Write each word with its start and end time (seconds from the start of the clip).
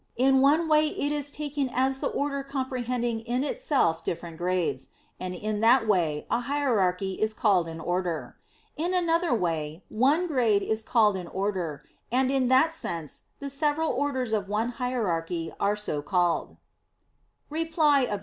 In 0.15 0.41
one 0.41 0.67
way 0.67 0.87
it 0.87 1.11
is 1.11 1.29
taken 1.29 1.69
as 1.71 1.99
the 1.99 2.07
order 2.07 2.41
comprehending 2.41 3.19
in 3.19 3.43
itself 3.43 4.03
different 4.03 4.37
grades; 4.39 4.89
and 5.19 5.35
in 5.35 5.59
that 5.59 5.87
way 5.87 6.25
a 6.27 6.39
hierarchy 6.39 7.21
is 7.21 7.35
called 7.35 7.67
an 7.67 7.79
order. 7.79 8.35
In 8.75 8.95
another 8.95 9.31
way 9.31 9.83
one 9.89 10.25
grade 10.25 10.63
is 10.63 10.81
called 10.81 11.15
an 11.17 11.27
order; 11.27 11.83
and 12.11 12.31
in 12.31 12.47
that 12.47 12.71
sense 12.71 13.25
the 13.39 13.51
several 13.51 13.91
orders 13.91 14.33
of 14.33 14.49
one 14.49 14.69
hierarchy 14.69 15.53
are 15.59 15.75
so 15.75 16.01
called. 16.01 16.57
Reply 17.51 18.01
Obj. 18.09 18.19